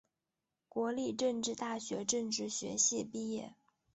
[0.67, 3.53] 国立政治大学政治学系毕业。